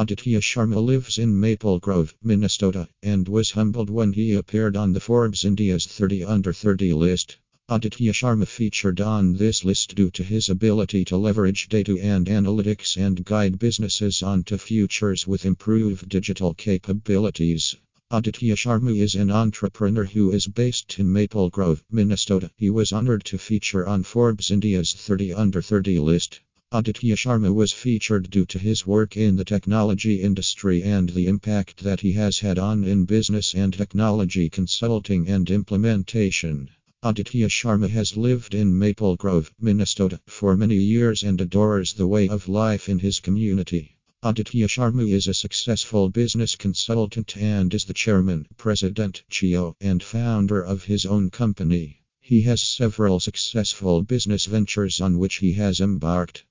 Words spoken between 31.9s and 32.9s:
he has had on